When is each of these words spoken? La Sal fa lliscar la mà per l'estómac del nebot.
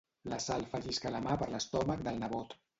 La 0.31 0.39
Sal 0.45 0.65
fa 0.71 0.79
lliscar 0.85 1.13
la 1.17 1.23
mà 1.27 1.37
per 1.43 1.51
l'estómac 1.53 2.05
del 2.11 2.21
nebot. 2.27 2.61